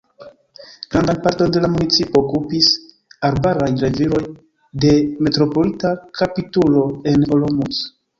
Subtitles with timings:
[0.93, 2.69] Grandan parton de la municipo okupis
[3.29, 4.21] arbaraj reviroj
[4.87, 4.95] de
[5.27, 7.83] Metropolita kapitulo en Olomouc.